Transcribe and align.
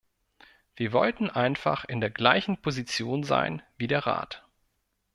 Wir 0.75 0.93
wollten 0.93 1.29
einfach 1.29 1.85
in 1.85 2.01
der 2.01 2.09
gleichen 2.09 2.57
Position 2.59 3.21
sein 3.23 3.61
wie 3.77 3.85
der 3.85 4.07
Rat. 4.07 4.43